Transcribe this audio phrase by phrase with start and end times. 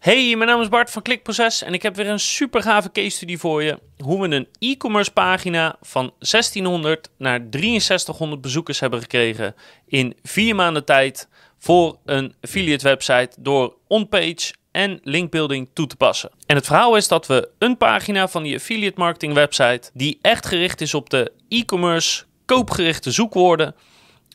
[0.00, 3.10] Hey, mijn naam is Bart van Klikproces en ik heb weer een super gave case
[3.10, 3.78] study voor je.
[3.96, 9.54] Hoe we een e-commerce pagina van 1600 naar 6300 bezoekers hebben gekregen
[9.86, 11.28] in vier maanden tijd
[11.58, 16.30] voor een affiliate website door onpage en linkbuilding toe te passen.
[16.46, 20.46] En het verhaal is dat we een pagina van die affiliate marketing website die echt
[20.46, 23.74] gericht is op de e-commerce koopgerichte zoekwoorden,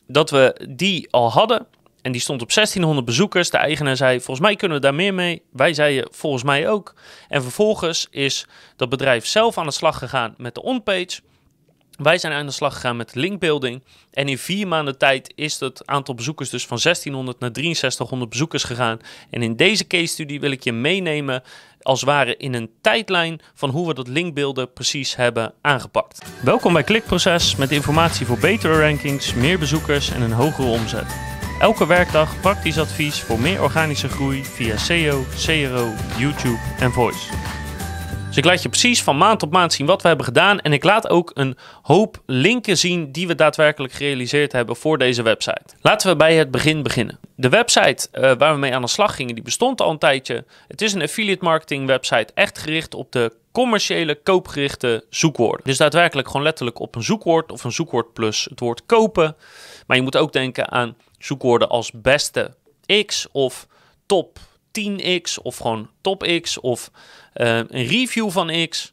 [0.06, 1.66] dat we die al hadden
[2.06, 3.50] en die stond op 1600 bezoekers.
[3.50, 5.42] De eigenaar zei: Volgens mij kunnen we daar meer mee.
[5.52, 6.94] Wij zeiden: Volgens mij ook.
[7.28, 8.46] En vervolgens is
[8.76, 11.20] dat bedrijf zelf aan de slag gegaan met de onpage.
[11.96, 13.82] Wij zijn aan de slag gegaan met linkbuilding.
[14.12, 18.64] En in vier maanden tijd is het aantal bezoekers dus van 1600 naar 6300 bezoekers
[18.64, 18.98] gegaan.
[19.30, 21.42] En in deze case study wil ik je meenemen
[21.82, 26.26] als ware in een tijdlijn van hoe we dat linkbeelden precies hebben aangepakt.
[26.42, 31.35] Welkom bij Klikproces met informatie voor betere rankings, meer bezoekers en een hogere omzet.
[31.58, 37.32] Elke werkdag praktisch advies voor meer organische groei via SEO, CRO, YouTube en Voice.
[38.26, 40.60] Dus ik laat je precies van maand op maand zien wat we hebben gedaan.
[40.60, 45.22] En ik laat ook een hoop linken zien die we daadwerkelijk gerealiseerd hebben voor deze
[45.22, 45.74] website.
[45.80, 47.18] Laten we bij het begin beginnen.
[47.36, 50.44] De website uh, waar we mee aan de slag gingen, die bestond al een tijdje.
[50.68, 55.64] Het is een affiliate marketing website, echt gericht op de commerciële koopgerichte zoekwoorden.
[55.64, 59.36] Dus daadwerkelijk gewoon letterlijk op een zoekwoord of een zoekwoord plus het woord kopen.
[59.86, 62.54] Maar je moet ook denken aan zoekwoorden als beste
[63.06, 63.66] X of
[64.06, 64.38] top
[64.80, 66.90] 10X of gewoon top X of
[67.34, 68.92] uh, een review van X.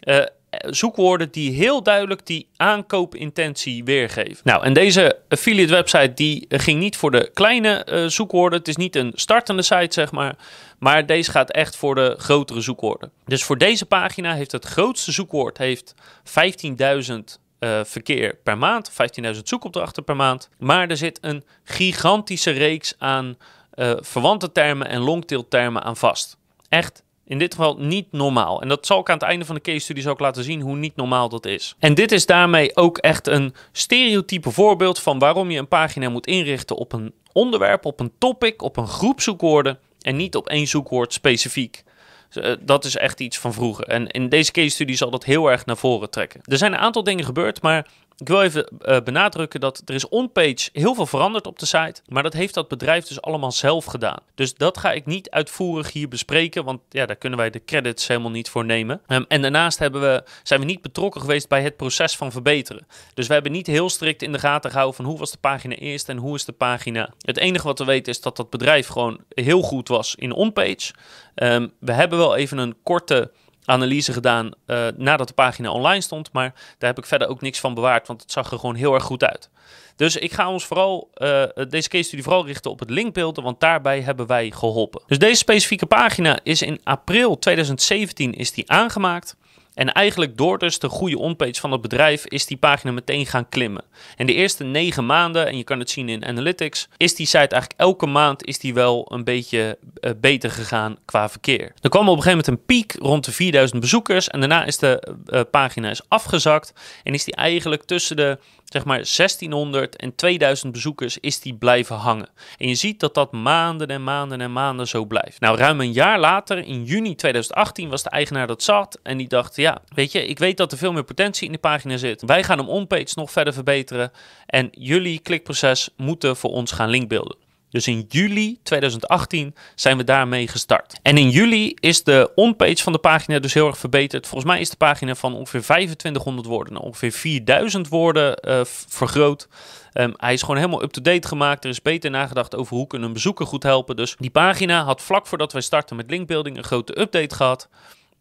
[0.00, 0.24] Uh,
[0.60, 4.40] zoekwoorden die heel duidelijk die aankoopintentie weergeven.
[4.44, 8.58] Nou, en deze affiliate website die ging niet voor de kleine uh, zoekwoorden.
[8.58, 10.36] Het is niet een startende site, zeg maar.
[10.78, 13.12] Maar deze gaat echt voor de grotere zoekwoorden.
[13.24, 17.14] Dus voor deze pagina heeft het grootste zoekwoord heeft 15.000
[17.60, 20.48] uh, verkeer per maand, 15.000 zoekopdrachten per maand.
[20.58, 23.36] Maar er zit een gigantische reeks aan
[23.74, 26.36] uh, verwante termen en longtail termen aan vast.
[26.68, 28.62] Echt in dit geval niet normaal.
[28.62, 30.76] En dat zal ik aan het einde van de case study ook laten zien hoe
[30.76, 31.74] niet normaal dat is.
[31.78, 36.26] En dit is daarmee ook echt een stereotype voorbeeld van waarom je een pagina moet
[36.26, 40.66] inrichten op een onderwerp, op een topic, op een groep zoekwoorden en niet op één
[40.66, 41.84] zoekwoord specifiek.
[42.30, 43.86] Eh, dat is echt iets van vroeger.
[43.86, 46.40] En in deze case studie zal dat heel erg naar voren trekken.
[46.44, 47.86] Er zijn een aantal dingen gebeurd, maar
[48.22, 52.02] ik wil even uh, benadrukken dat er is onpage heel veel veranderd op de site,
[52.06, 54.18] maar dat heeft dat bedrijf dus allemaal zelf gedaan.
[54.34, 58.06] Dus dat ga ik niet uitvoerig hier bespreken, want ja, daar kunnen wij de credits
[58.06, 59.00] helemaal niet voor nemen.
[59.08, 62.86] Um, en daarnaast hebben we, zijn we niet betrokken geweest bij het proces van verbeteren.
[63.14, 65.74] Dus we hebben niet heel strikt in de gaten gehouden van hoe was de pagina
[65.74, 67.12] eerst en hoe is de pagina.
[67.20, 70.92] Het enige wat we weten is dat dat bedrijf gewoon heel goed was in onpage.
[71.34, 73.30] Um, we hebben wel even een korte
[73.64, 76.32] analyse gedaan uh, nadat de pagina online stond.
[76.32, 78.94] Maar daar heb ik verder ook niks van bewaard, want het zag er gewoon heel
[78.94, 79.50] erg goed uit.
[79.96, 83.60] Dus ik ga ons vooral, uh, deze case study vooral richten op het linkbeelden, want
[83.60, 85.02] daarbij hebben wij geholpen.
[85.06, 89.36] Dus deze specifieke pagina is in april 2017 is die aangemaakt.
[89.82, 93.48] En eigenlijk door dus de goede onpage van het bedrijf is die pagina meteen gaan
[93.48, 93.84] klimmen.
[94.16, 97.38] En de eerste negen maanden, en je kan het zien in Analytics, is die site
[97.38, 101.72] eigenlijk elke maand is die wel een beetje uh, beter gegaan qua verkeer.
[101.80, 104.78] Er kwam op een gegeven moment een piek rond de 4000 bezoekers en daarna is
[104.78, 106.72] de uh, pagina is afgezakt
[107.02, 108.38] en is die eigenlijk tussen de
[108.72, 112.28] zeg maar 1600 en 2000 bezoekers is die blijven hangen.
[112.58, 115.40] En je ziet dat dat maanden en maanden en maanden zo blijft.
[115.40, 119.28] Nou, ruim een jaar later, in juni 2018, was de eigenaar dat zat en die
[119.28, 122.22] dacht, ja, weet je, ik weet dat er veel meer potentie in de pagina zit.
[122.22, 124.12] Wij gaan hem onpage nog verder verbeteren
[124.46, 127.36] en jullie klikproces moeten voor ons gaan linkbeelden.
[127.72, 130.98] Dus in juli 2018 zijn we daarmee gestart.
[131.02, 134.26] En in juli is de onpage van de pagina dus heel erg verbeterd.
[134.26, 139.48] Volgens mij is de pagina van ongeveer 2500 woorden naar ongeveer 4000 woorden uh, vergroot.
[139.92, 141.64] Um, hij is gewoon helemaal up-to-date gemaakt.
[141.64, 143.96] Er is beter nagedacht over hoe kunnen een bezoeker goed helpen.
[143.96, 147.68] Dus die pagina had vlak voordat wij starten met linkbuilding een grote update gehad.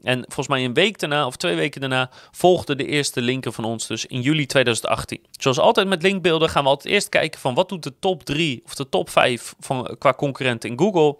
[0.03, 3.63] En volgens mij een week daarna of twee weken daarna volgde de eerste linker van
[3.63, 5.25] ons, dus in juli 2018.
[5.31, 8.61] Zoals altijd met linkbeelden gaan we altijd eerst kijken van wat doet de top 3
[8.65, 11.17] of de top 5 van, qua concurrenten in Google.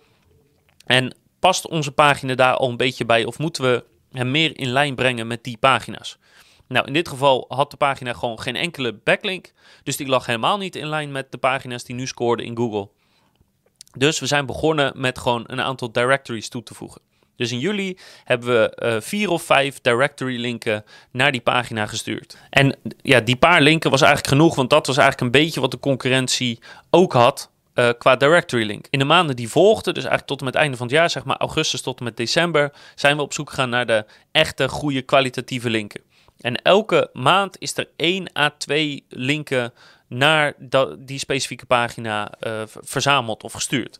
[0.85, 4.69] En past onze pagina daar al een beetje bij of moeten we hem meer in
[4.69, 6.17] lijn brengen met die pagina's?
[6.67, 9.53] Nou, in dit geval had de pagina gewoon geen enkele backlink,
[9.83, 12.89] dus die lag helemaal niet in lijn met de pagina's die nu scoorden in Google.
[13.97, 17.01] Dus we zijn begonnen met gewoon een aantal directories toe te voegen.
[17.41, 22.37] Dus in juli hebben we uh, vier of vijf directory linken naar die pagina gestuurd.
[22.49, 25.71] En ja, die paar linken was eigenlijk genoeg, want dat was eigenlijk een beetje wat
[25.71, 26.59] de concurrentie
[26.89, 27.49] ook had.
[27.75, 28.87] Uh, qua directory link.
[28.89, 31.09] In de maanden die volgden, dus eigenlijk tot en met het einde van het jaar,
[31.09, 34.69] zeg maar augustus tot en met december, zijn we op zoek gegaan naar de echte
[34.69, 36.01] goede kwalitatieve linken.
[36.39, 39.73] En elke maand is er 1 à 2 linken
[40.07, 40.53] naar
[40.99, 43.99] die specifieke pagina uh, verzameld of gestuurd.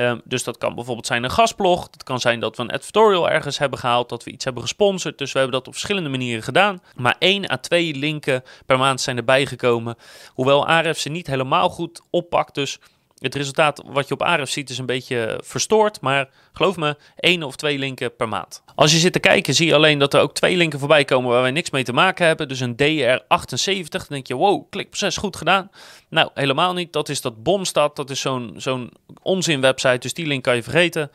[0.00, 1.90] Ehm, dus dat kan bijvoorbeeld zijn een gastblog.
[1.90, 5.18] Dat kan zijn dat we een editorial ergens hebben gehaald, dat we iets hebben gesponsord.
[5.18, 6.82] Dus we hebben dat op verschillende manieren gedaan.
[6.96, 9.96] Maar één à twee linken per maand zijn erbij gekomen.
[10.34, 12.54] Hoewel Ahrefs ze niet helemaal goed oppakt.
[12.54, 12.78] Dus
[13.20, 16.00] het resultaat wat je op Ahrefs ziet is een beetje verstoord.
[16.00, 18.62] Maar geloof me, één of twee linken per maand.
[18.74, 21.30] Als je zit te kijken, zie je alleen dat er ook twee linken voorbij komen
[21.30, 22.48] waar wij niks mee te maken hebben.
[22.48, 23.88] Dus een DR78.
[23.88, 25.70] Dan denk je, wow, klikproces goed gedaan.
[26.08, 26.92] Nou, helemaal niet.
[26.92, 27.96] Dat is dat Bomstad.
[27.96, 29.98] Dat is zo'n zo'n onzin website.
[29.98, 31.10] Dus die link kan je vergeten.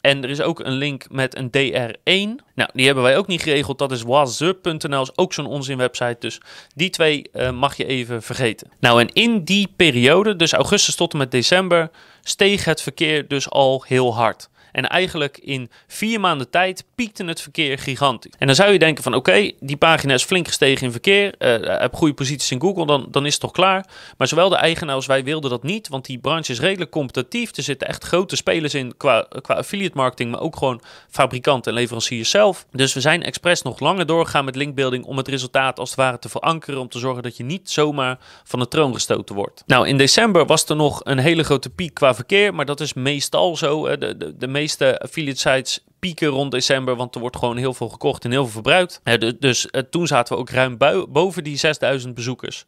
[0.00, 2.44] En er is ook een link met een DR1.
[2.54, 3.78] Nou, die hebben wij ook niet geregeld.
[3.78, 6.16] Dat is waze.nl, is ook zo'n onzin website.
[6.18, 6.40] Dus
[6.74, 8.70] die twee uh, mag je even vergeten.
[8.80, 11.90] Nou, en in die periode, dus augustus tot en met december,
[12.22, 14.48] steeg het verkeer dus al heel hard.
[14.72, 18.32] En eigenlijk in vier maanden tijd piekte het verkeer gigantisch.
[18.38, 21.34] En dan zou je denken van oké, die pagina is flink gestegen in verkeer.
[21.38, 23.86] Uh, heb goede posities in Google, dan, dan is het toch klaar.
[24.16, 25.88] Maar zowel de eigenaar als wij wilden dat niet.
[25.88, 27.56] Want die branche is redelijk competitief.
[27.56, 30.30] Er zitten echt grote spelers in qua, qua affiliate marketing.
[30.30, 30.80] Maar ook gewoon
[31.10, 32.66] fabrikanten en leveranciers zelf.
[32.70, 35.04] Dus we zijn expres nog langer doorgegaan met linkbuilding.
[35.04, 36.80] Om het resultaat als het ware te verankeren.
[36.80, 39.62] Om te zorgen dat je niet zomaar van de troon gestoten wordt.
[39.66, 42.54] Nou, in december was er nog een hele grote piek qua verkeer.
[42.54, 43.96] Maar dat is meestal zo.
[43.96, 47.88] De, de, de meeste affiliate sites pieken rond december, want er wordt gewoon heel veel
[47.88, 49.00] gekocht en heel veel verbruikt.
[49.38, 50.76] dus uh, toen zaten we ook ruim
[51.08, 52.64] boven die 6000 bezoekers.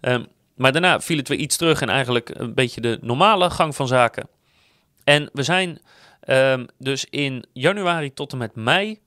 [0.00, 3.76] Um, maar daarna viel het weer iets terug en eigenlijk een beetje de normale gang
[3.76, 4.28] van zaken.
[5.04, 5.80] En we zijn
[6.28, 8.98] um, dus in januari tot en met mei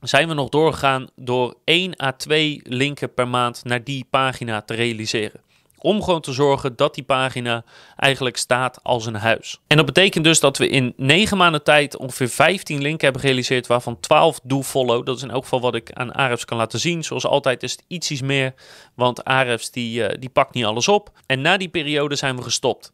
[0.00, 4.74] zijn we nog doorgegaan door 1 à 2 linken per maand naar die pagina te
[4.74, 5.40] realiseren.
[5.80, 7.64] Om gewoon te zorgen dat die pagina
[7.96, 9.60] eigenlijk staat als een huis.
[9.66, 13.66] En dat betekent dus dat we in 9 maanden tijd ongeveer 15 linken hebben gerealiseerd,
[13.66, 15.06] waarvan 12 do follow.
[15.06, 17.04] Dat is in elk geval wat ik aan Ahrefs kan laten zien.
[17.04, 18.54] Zoals altijd is het ietsjes meer,
[18.94, 21.10] want Ahrefs die, uh, die pakt niet alles op.
[21.26, 22.92] En na die periode zijn we gestopt.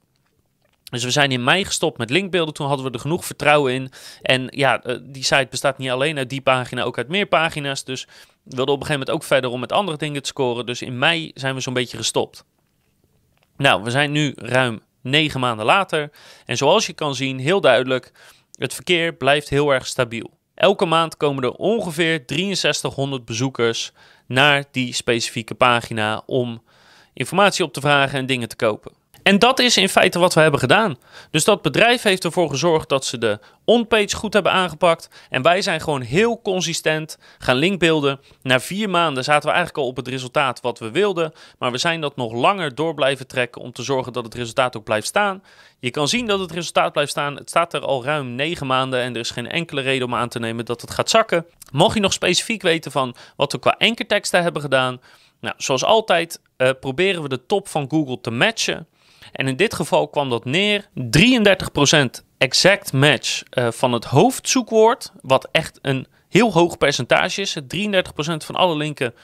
[0.94, 2.54] Dus we zijn in mei gestopt met linkbeelden.
[2.54, 3.90] Toen hadden we er genoeg vertrouwen in.
[4.22, 7.84] En ja, eh, die site bestaat niet alleen uit die pagina, ook uit meer pagina's.
[7.84, 8.04] Dus
[8.42, 10.66] we wilden op een gegeven moment ook verder om met andere dingen te scoren.
[10.66, 12.44] Dus in mei zijn we zo'n beetje gestopt.
[13.56, 16.10] Nou, we zijn nu ruim negen maanden later.
[16.46, 18.12] En zoals je kan zien, heel duidelijk,
[18.58, 20.30] het verkeer blijft heel erg stabiel.
[20.54, 23.92] Elke maand komen er ongeveer 6300 bezoekers
[24.26, 26.62] naar die specifieke pagina om
[27.12, 29.03] informatie op te vragen en dingen te kopen.
[29.24, 30.96] En dat is in feite wat we hebben gedaan.
[31.30, 35.08] Dus dat bedrijf heeft ervoor gezorgd dat ze de onpage goed hebben aangepakt.
[35.30, 38.20] En wij zijn gewoon heel consistent gaan linkbeelden.
[38.42, 41.32] Na vier maanden zaten we eigenlijk al op het resultaat wat we wilden.
[41.58, 44.76] Maar we zijn dat nog langer door blijven trekken om te zorgen dat het resultaat
[44.76, 45.42] ook blijft staan.
[45.78, 47.36] Je kan zien dat het resultaat blijft staan.
[47.36, 50.28] Het staat er al ruim negen maanden en er is geen enkele reden om aan
[50.28, 51.46] te nemen dat het gaat zakken.
[51.72, 55.00] Mocht je nog specifiek weten van wat we qua ankerteksten hebben gedaan.
[55.40, 58.86] Nou, zoals altijd uh, proberen we de top van Google te matchen.
[59.32, 60.88] En in dit geval kwam dat neer
[61.18, 62.04] 33%
[62.38, 67.56] exact match uh, van het hoofdzoekwoord, wat echt een heel hoog percentage is.
[67.56, 67.56] 33%
[68.36, 69.14] van alle linken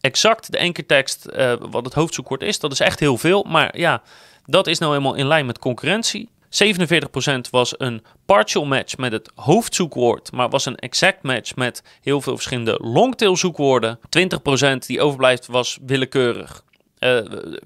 [0.00, 2.58] exact de ankertekst uh, wat het hoofdzoekwoord is.
[2.58, 4.02] Dat is echt heel veel, maar ja,
[4.46, 6.28] dat is nou helemaal in lijn met concurrentie.
[6.50, 12.20] 47% was een partial match met het hoofdzoekwoord, maar was een exact match met heel
[12.20, 13.98] veel verschillende longtail zoekwoorden.
[13.98, 16.64] 20% die overblijft was willekeurig.
[16.98, 17.18] Uh,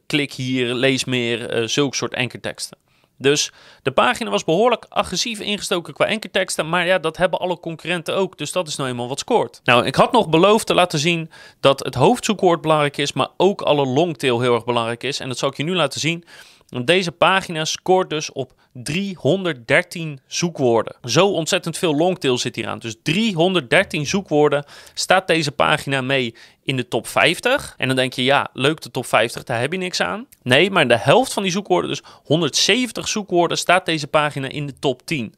[0.06, 2.78] klik hier, lees meer, uh, zulke soort ankerteksten.
[3.20, 6.68] Dus de pagina was behoorlijk agressief ingestoken qua ankerteksten.
[6.68, 8.38] Maar ja, dat hebben alle concurrenten ook.
[8.38, 9.60] Dus dat is nou eenmaal wat scoort.
[9.64, 13.12] Nou, ik had nog beloofd te laten zien dat het hoofdzoekwoord belangrijk is.
[13.12, 15.20] Maar ook alle longtail heel erg belangrijk is.
[15.20, 16.24] En dat zal ik je nu laten zien.
[16.68, 20.96] Want deze pagina scoort dus op 313 zoekwoorden.
[21.04, 22.78] Zo ontzettend veel longtail zit hier aan.
[22.78, 26.34] Dus 313 zoekwoorden staat deze pagina mee
[26.70, 27.74] in de top 50.
[27.76, 30.26] En dan denk je, ja, leuk de top 50, daar heb je niks aan.
[30.42, 34.78] Nee, maar de helft van die zoekwoorden, dus 170 zoekwoorden, staat deze pagina in de
[34.78, 35.34] top 10.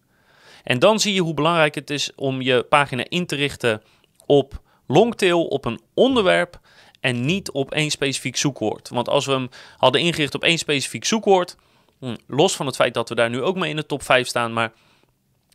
[0.64, 3.82] En dan zie je hoe belangrijk het is om je pagina in te richten
[4.26, 6.60] op longtail, op een onderwerp
[7.00, 8.88] en niet op één specifiek zoekwoord.
[8.88, 11.56] Want als we hem hadden ingericht op één specifiek zoekwoord,
[11.98, 14.26] hm, los van het feit dat we daar nu ook mee in de top 5
[14.26, 14.72] staan, maar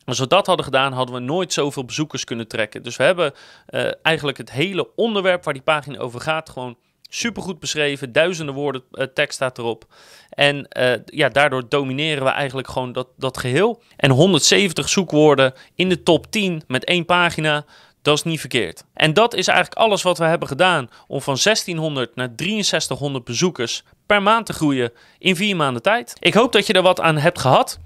[0.07, 2.83] als we dat hadden gedaan, hadden we nooit zoveel bezoekers kunnen trekken.
[2.83, 3.33] Dus we hebben
[3.69, 6.77] uh, eigenlijk het hele onderwerp waar die pagina over gaat, gewoon
[7.09, 8.11] supergoed beschreven.
[8.11, 9.85] Duizenden woorden uh, tekst staat erop.
[10.29, 13.81] En uh, ja, daardoor domineren we eigenlijk gewoon dat, dat geheel.
[13.95, 17.65] En 170 zoekwoorden in de top 10 met één pagina.
[18.01, 18.83] Dat is niet verkeerd.
[18.93, 23.83] En dat is eigenlijk alles wat we hebben gedaan om van 1600 naar 6300 bezoekers
[24.05, 26.15] per maand te groeien in vier maanden tijd.
[26.19, 27.79] Ik hoop dat je er wat aan hebt gehad.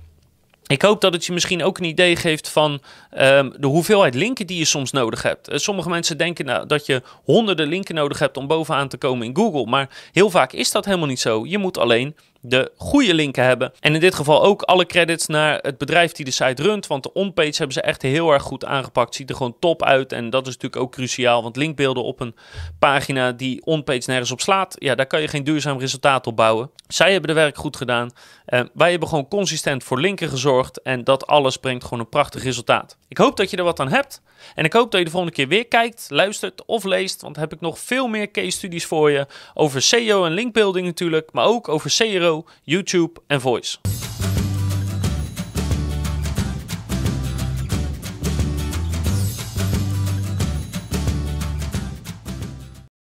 [0.72, 2.82] Ik hoop dat het je misschien ook een idee geeft van
[3.18, 5.52] um, de hoeveelheid linken die je soms nodig hebt.
[5.52, 9.28] Uh, sommige mensen denken nou, dat je honderden linken nodig hebt om bovenaan te komen
[9.28, 9.66] in Google.
[9.66, 11.46] Maar heel vaak is dat helemaal niet zo.
[11.46, 13.72] Je moet alleen de goede linken hebben.
[13.80, 16.88] En in dit geval ook alle credits naar het bedrijf die de site runt.
[16.88, 19.16] Want de onpage hebben ze echt heel erg goed aangepakt.
[19.16, 20.12] Ziet er gewoon top uit.
[20.12, 21.44] En dat is natuurlijk ook cruciaal.
[21.44, 22.36] Want linkbeelden op een
[22.80, 24.76] pagina die onpage nergens op slaat.
[24.78, 26.70] Ja, daar kan je geen duurzaam resultaat op bouwen.
[26.88, 28.10] Zij hebben de werk goed gedaan.
[28.48, 30.82] Uh, wij hebben gewoon consistent voor linken gezorgd.
[30.82, 32.98] En dat alles brengt gewoon een prachtig resultaat.
[33.08, 34.22] Ik hoop dat je er wat aan hebt.
[34.56, 37.22] En ik hoop dat je de volgende keer weer kijkt, luistert of leest.
[37.22, 39.28] Want heb ik nog veel meer case studies voor je.
[39.54, 41.30] Over SEO en linkbuilding natuurlijk.
[41.32, 42.31] Maar ook over CRO,
[42.66, 44.11] YouTube en Voice.